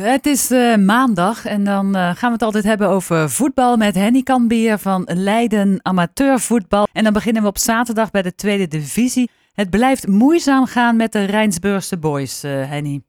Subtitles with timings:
[0.00, 3.94] Het is uh, maandag en dan uh, gaan we het altijd hebben over voetbal met
[3.94, 6.86] Henny Kambier van Leiden Amateurvoetbal.
[6.92, 9.30] En dan beginnen we op zaterdag bij de tweede divisie.
[9.52, 13.00] Het blijft moeizaam gaan met de Rijnsburgse boys, uh, Henny.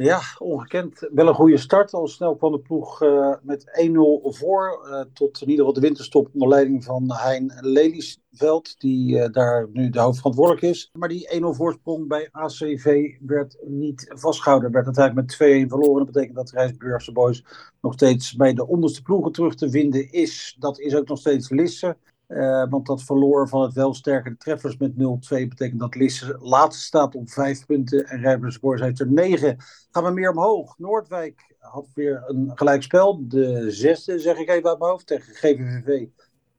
[0.00, 1.08] Ja, ongekend.
[1.12, 1.92] Wel een goede start.
[1.92, 3.92] Al snel kwam de ploeg uh, met 1-0
[4.22, 4.88] voor.
[4.90, 8.80] Uh, tot in ieder geval de winterstop onder leiding van Hein Leliesveld.
[8.80, 10.90] Die uh, daar nu de hoofdverantwoordelijk is.
[10.92, 14.72] Maar die 1-0 voorsprong bij ACV werd niet vastgehouden.
[14.72, 16.04] Werd uiteindelijk met 2-1 verloren.
[16.04, 17.44] Dat betekent dat Rijsburgse Boys
[17.80, 20.56] nog steeds bij de onderste ploegen terug te vinden is.
[20.58, 21.96] Dat is ook nog steeds Lisse.
[22.28, 24.96] Uh, want dat verloor van het wel sterke treffers met 0-2
[25.28, 29.56] betekent dat Lisse laatste staat op 5 punten en Rijbersboors heeft er 9.
[29.90, 30.78] Gaan we meer omhoog.
[30.78, 33.28] Noordwijk had weer een gelijkspel.
[33.28, 36.06] De zesde, zeg ik even uit mijn hoofd, tegen GVVV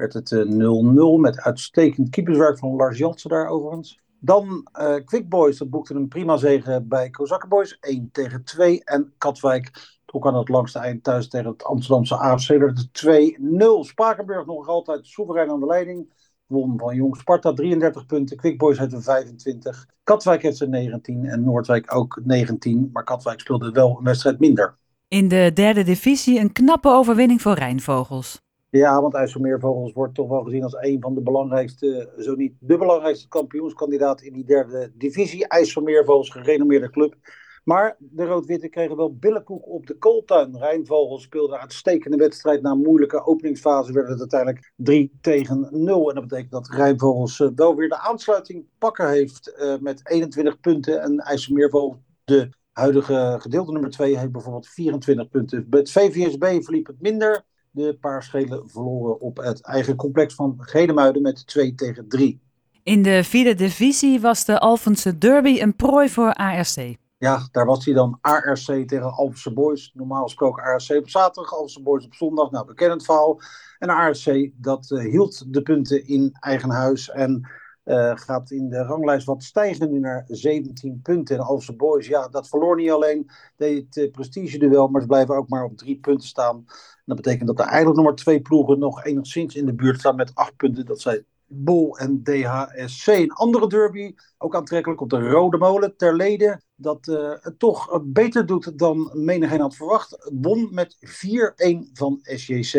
[0.00, 4.00] werd het 0-0 uh, met uitstekend keeperswerk van Lars Jansen daar overigens.
[4.18, 8.84] Dan uh, Quick Boys, dat boekte een prima zege bij Kozakkenboys, 1 tegen 2.
[8.84, 12.48] En Katwijk trok aan het langste eind thuis tegen het Amsterdamse AFC.
[12.48, 13.80] werd het 2-0.
[13.80, 16.12] Spakenburg nog altijd soeverein aan de leiding.
[16.46, 18.36] Won van Jong Sparta 33 punten.
[18.36, 19.86] Quick Boys heeft er 25.
[20.04, 22.90] Katwijk heeft er 19 en Noordwijk ook 19.
[22.92, 24.76] Maar Katwijk speelde wel een wedstrijd minder.
[25.08, 28.42] In de derde divisie een knappe overwinning voor Rijnvogels.
[28.70, 32.76] Ja, want IJsselmeervogels wordt toch wel gezien als een van de belangrijkste, zo niet de
[32.76, 35.48] belangrijkste kampioenskandidaat in die derde divisie.
[35.48, 37.16] IJsselmeervogels, gerenommeerde club.
[37.64, 40.58] Maar de Rood-Witte kregen wel billenkoek op de kooltuin.
[40.58, 42.62] Rijnvogels speelde uitstekende wedstrijd.
[42.62, 46.08] Na een moeilijke openingsfase werd het uiteindelijk 3 tegen 0.
[46.08, 51.02] En dat betekent dat Rijnvogels wel weer de aansluiting pakken heeft uh, met 21 punten.
[51.02, 55.66] En IJsselmeervogels, de huidige gedeelte nummer 2, heeft bijvoorbeeld 24 punten.
[55.70, 57.44] Het VVSB verliep het minder.
[57.70, 62.40] De paarschelen verloren op het eigen complex van Gedemuiden met 2 tegen 3.
[62.82, 66.98] In de vierde divisie was de Alphense Derby een prooi voor ARC.
[67.20, 69.90] Ja, daar was hij dan ARC tegen Alphense Boys.
[69.94, 72.50] Normaal gesproken ARC op zaterdag, Alphense Boys op zondag.
[72.50, 73.40] Nou, bekend het verhaal.
[73.78, 77.10] En ARC, dat uh, hield de punten in eigen huis.
[77.10, 77.48] En
[77.84, 81.36] uh, gaat in de ranglijst wat stijgen nu naar 17 punten.
[81.36, 83.30] En Alphense Boys, ja, dat verloor niet alleen.
[83.56, 86.56] Deed het uh, prestige-duel, maar ze blijven ook maar op drie punten staan.
[86.56, 89.98] En dat betekent dat er eigenlijk nog maar twee ploegen nog enigszins in de buurt
[89.98, 90.86] staan met acht punten.
[90.86, 93.06] Dat zijn Bol en DHSC.
[93.06, 96.64] Een andere derby, ook aantrekkelijk op de Rode Molen, ter leden.
[96.76, 100.30] Dat uh, het toch beter doet dan menigeen had verwacht.
[100.40, 102.74] Won met 4-1 van SJC.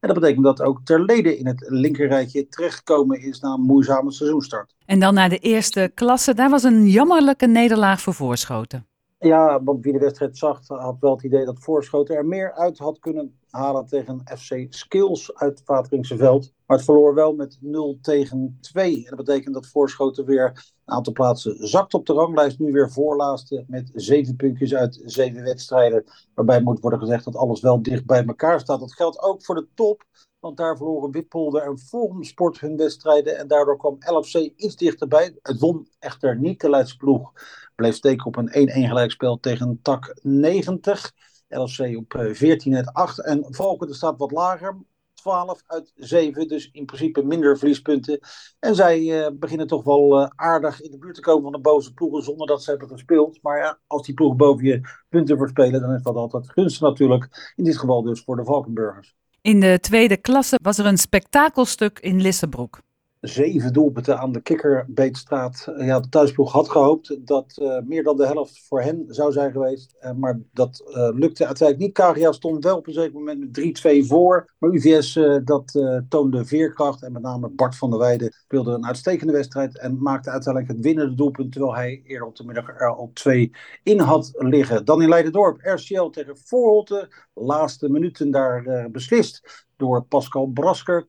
[0.00, 4.12] En dat betekent dat ook ter leden in het linkerrijtje terechtgekomen is na een moeizame
[4.12, 4.74] seizoenstart.
[4.86, 6.34] En dan naar de eerste klasse.
[6.34, 8.86] Daar was een jammerlijke nederlaag voor Voorschoten.
[9.26, 12.78] Ja, want wie de wedstrijd zag, had wel het idee dat Voorschoten er meer uit
[12.78, 16.52] had kunnen halen tegen FC Skills uit Wateringse Veld.
[16.66, 18.96] Maar het verloor wel met 0 tegen 2.
[18.96, 20.44] En dat betekent dat Voorschoten weer
[20.84, 22.58] een aantal plaatsen zakt op de ranglijst.
[22.58, 26.04] Nu weer voorlaatste met zeven puntjes uit zeven wedstrijden.
[26.34, 28.80] Waarbij moet worden gezegd dat alles wel dicht bij elkaar staat.
[28.80, 30.04] Dat geldt ook voor de top.
[30.46, 33.38] Want daar verloren Wippolder en Forum Sport hun wedstrijden.
[33.38, 35.38] En daardoor kwam LFC iets dichterbij.
[35.42, 36.60] Het won echter niet.
[36.60, 37.32] De Leidse ploeg
[37.74, 38.52] bleef steken op een 1-1
[38.88, 41.12] gelijkspel tegen TAC 90.
[41.48, 43.24] LFC op 14 uit 8.
[43.24, 44.76] En Valken staat wat lager.
[45.14, 48.20] 12 uit 7, dus in principe minder verliespunten.
[48.58, 51.58] En zij uh, beginnen toch wel uh, aardig in de buurt te komen van de
[51.58, 53.42] boze ploegen zonder dat ze hebben gespeeld.
[53.42, 57.52] Maar ja, als die ploeg boven je punten verspelen, dan is dat altijd gunstig natuurlijk.
[57.56, 59.16] In dit geval dus voor de Valkenburgers.
[59.46, 62.80] In de tweede klasse was er een spektakelstuk in Lissabroek
[63.28, 65.72] zeven doelpunten aan de Kikkerbeetstraat.
[65.78, 69.52] Ja, de thuisploeg had gehoopt dat uh, meer dan de helft voor hen zou zijn
[69.52, 69.94] geweest.
[70.00, 70.82] Uh, maar dat
[71.14, 71.92] lukte uiteindelijk niet.
[71.92, 74.54] Karia stond wel op een zeker moment met 3-2 voor.
[74.58, 77.02] Maar UVS dat toonde veerkracht.
[77.02, 79.78] En met name Bart van der Weijden speelde een uitstekende wedstrijd.
[79.78, 81.52] En maakte uiteindelijk het winnende doelpunt.
[81.52, 83.50] Terwijl hij eerder op de middag er al twee
[83.82, 84.84] in had liggen.
[84.84, 85.60] Dan in Leidendorp.
[85.60, 87.08] RCL tegen Voorholte.
[87.34, 91.06] Laatste minuten daar beslist door Pascal Brasker.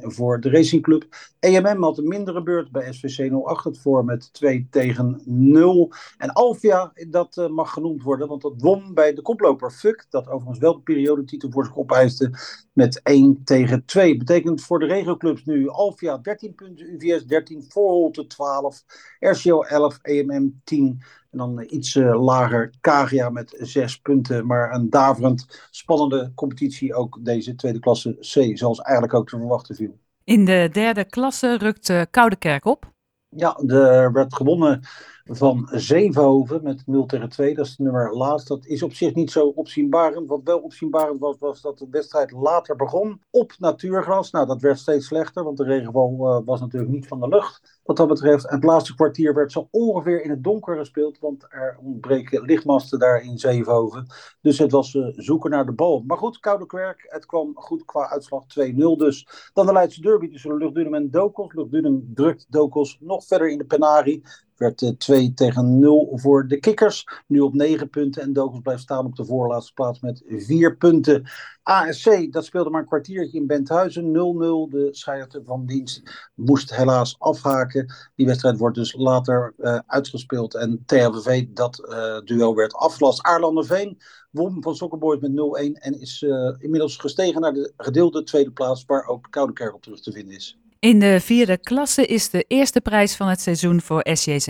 [0.00, 1.04] voor de Racing Club.
[1.38, 5.92] EMM had een mindere beurt bij SVC 08 het voor met 2 tegen 0.
[6.18, 10.06] En Alvia, dat uh, mag genoemd worden, want dat won bij de koploper Fuck.
[10.10, 12.30] Dat overigens wel de periodetitel voor zich opeiste
[12.72, 14.16] met 1 tegen 2.
[14.16, 18.84] Betekent voor de regioclubs nu Alvia 13 punten, UVS 13, Voorholte 12,
[19.18, 21.02] RCO 11, EMM 10.
[21.30, 24.46] En dan iets uh, lager Kagia met zes punten.
[24.46, 28.58] Maar een daverend spannende competitie ook deze tweede klasse C.
[28.58, 29.98] Zoals eigenlijk ook te verwachten viel.
[30.24, 32.92] In de derde klasse rukt uh, Koudekerk op.
[33.28, 34.80] Ja, er werd gewonnen
[35.24, 37.54] van Zevenhoven met 0 tegen 2.
[37.54, 38.48] Dat is de nummer laatst.
[38.48, 40.28] Dat is op zich niet zo opzienbarend.
[40.28, 44.30] Wat wel opzienbarend was, was dat de wedstrijd later begon op natuurgras.
[44.30, 47.80] Nou, dat werd steeds slechter, want de regenval uh, was natuurlijk niet van de lucht.
[47.84, 51.78] Wat dat betreft, het laatste kwartier werd zo ongeveer in het donker gespeeld, want er
[51.82, 54.06] ontbreken lichtmasten daar in Zevenhoven.
[54.40, 56.02] Dus het was uh, zoeken naar de bal.
[56.06, 57.06] Maar goed, koude kwerk.
[57.08, 59.50] Het kwam goed qua uitslag 2-0 dus.
[59.52, 61.52] Dan de Leidse derby tussen Luchtdunem en Dokos.
[61.54, 64.22] Luchtdunem drukt Dokos nog verder in de penari
[64.60, 67.06] werd 2 eh, tegen 0 voor de Kikkers.
[67.26, 71.28] Nu op 9 punten en Dokos blijft staan op de voorlaatste plaats met 4 punten.
[71.62, 74.04] ASC, dat speelde maar een kwartiertje in Benthuizen.
[74.04, 74.70] 0-0.
[74.70, 76.02] De scheidsrechter van dienst
[76.34, 77.94] moest helaas afhaken.
[78.14, 80.54] Die wedstrijd wordt dus later uh, uitgespeeld.
[80.54, 83.22] En THVV, dat uh, duel werd afgelast.
[83.22, 83.98] Aarlanderveen
[84.30, 85.34] won van Sokkerboys met 0-1
[85.72, 90.00] en is uh, inmiddels gestegen naar de gedeelde tweede plaats, waar ook Koude Kerkel terug
[90.00, 90.58] te vinden is.
[90.80, 94.48] In de vierde klasse is de eerste prijs van het seizoen voor SJZ.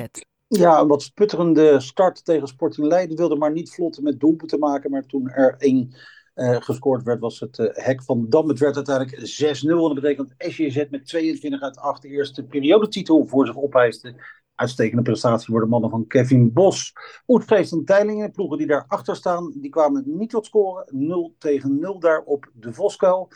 [0.48, 3.16] Ja, een wat sputterende start tegen Sporting Leiden.
[3.16, 4.90] Wilde maar niet vlotten met doelpunten maken.
[4.90, 5.94] Maar toen er één
[6.34, 8.48] uh, gescoord werd, was het uh, hek van Dam.
[8.48, 9.68] Het werd uiteindelijk 6-0.
[9.68, 14.14] En dat betekent dat SJZ met 22 uit 8 de eerste periodetitel voor zich opeiste.
[14.54, 16.92] Uitstekende prestatie voor de mannen van Kevin Bos.
[17.26, 20.84] Oetfeest en Teilingen, ploegen die daarachter staan, die kwamen niet tot scoren.
[20.90, 23.28] 0 tegen 0 daar op de Voskuil.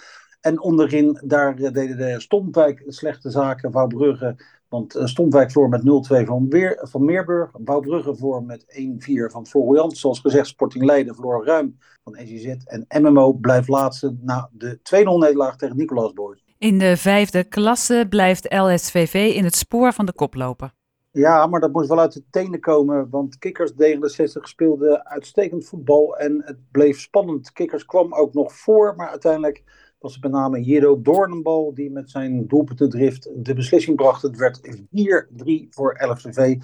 [0.45, 3.71] En onderin, daar deden de Stompwijk slechte zaken.
[3.71, 4.37] Wouwbrugge,
[4.69, 7.51] want eh, Stompwijk voor met 0-2 van, Weer, van Meerburg.
[7.53, 9.91] Wouwbrugge voor met 1-4 van Florian.
[9.91, 12.65] Zoals gezegd, Sporting Leiden verloor ruim van EGZ.
[12.65, 16.45] En MMO blijft laatste na de 2-0 nederlaag tegen Nicolaas Boys.
[16.59, 20.75] In de vijfde klasse blijft LSVV in het spoor van de koploper.
[21.15, 23.11] Ja, maar dat moest wel uit de tenen komen.
[23.11, 26.17] Want Kikkers D66 speelde uitstekend voetbal.
[26.17, 27.53] En het bleef spannend.
[27.53, 28.95] Kikkers kwam ook nog voor.
[28.97, 29.63] Maar uiteindelijk
[29.99, 34.23] was het met name Jero Doornenbal die met zijn doelpuntendrift de beslissing bracht.
[34.23, 36.57] Het werd 4-3 voor LFCV.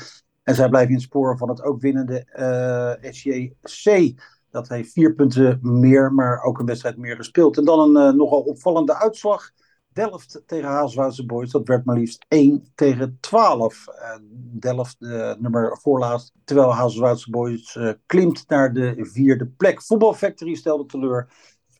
[0.43, 4.15] En zij blijven in het spoor van het ook winnende eh, SJC.
[4.51, 7.57] Dat heeft vier punten meer, maar ook een wedstrijd meer gespeeld.
[7.57, 9.51] En dan een uh, nogal opvallende uitslag.
[9.93, 11.51] Delft tegen Haaswoudse Boys.
[11.51, 13.85] Dat werd maar liefst 1 tegen 12.
[13.89, 14.21] Uh, eh,
[14.61, 16.33] Delft, de nummer voorlaatst.
[16.45, 19.83] Terwijl Haaswoudse Boys klimt naar de vierde plek.
[19.83, 21.29] Voetbal Factory stelde teleur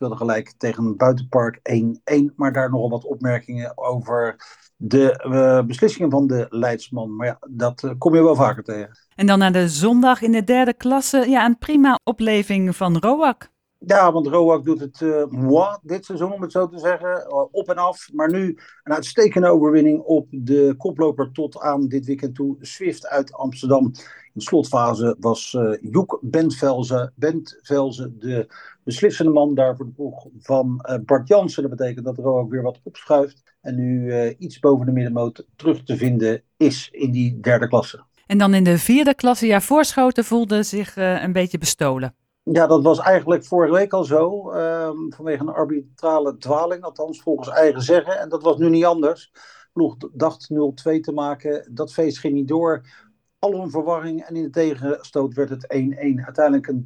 [0.01, 2.35] speelde gelijk tegen Buitenpark 1-1.
[2.37, 4.37] Maar daar nogal wat opmerkingen over
[4.77, 7.17] de uh, beslissingen van de Leidsman.
[7.17, 8.99] Maar ja, dat kom je wel vaker tegen.
[9.15, 11.29] En dan naar de zondag in de derde klasse.
[11.29, 13.51] Ja, een prima opleving van Roak.
[13.87, 17.33] Ja, want Roak doet het uh, dit seizoen, om het zo te zeggen.
[17.53, 18.09] op en af.
[18.13, 22.57] Maar nu een uitstekende overwinning op de koploper tot aan dit weekend toe.
[22.61, 23.85] Swift uit Amsterdam.
[23.85, 28.55] In de slotfase was uh, Joek Bentvelze, Bentvelze de
[28.85, 31.63] beslissende man daar voor de van Bart Jansen.
[31.63, 33.43] Dat betekent dat ook weer wat opschuift.
[33.61, 38.05] En nu iets boven de middenmoot terug te vinden is in die derde klasse.
[38.27, 42.15] En dan in de vierde klasse, ja, Voorschoten voelde zich een beetje bestolen.
[42.43, 44.53] Ja, dat was eigenlijk vorige week al zo.
[44.53, 48.19] Um, vanwege een arbitrale dwaling, althans volgens eigen zeggen.
[48.19, 49.33] En dat was nu niet anders.
[49.73, 51.75] Ploeg dacht 0-2 te maken.
[51.75, 52.83] Dat feest ging niet door
[53.41, 55.69] al verwarring en in de tegenstoot werd het 1-1.
[56.25, 56.85] Uiteindelijk een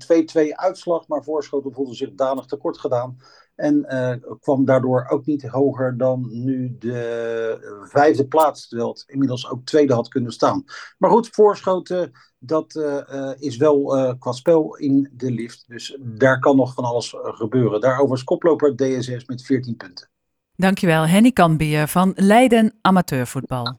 [0.49, 3.17] 2-2 uitslag, maar Voorschoten voelde zich danig tekort gedaan.
[3.55, 9.51] En uh, kwam daardoor ook niet hoger dan nu de vijfde plaats, terwijl het inmiddels
[9.51, 10.65] ook tweede had kunnen staan.
[10.99, 15.65] Maar goed, Voorschoten, dat uh, is wel qua spel in de lift.
[15.69, 17.81] Dus daar kan nog van alles gebeuren.
[17.81, 20.09] Daarover is koploper DSS met 14 punten.
[20.57, 23.79] Dankjewel, Henny Kanbier van Leiden Amateurvoetbal.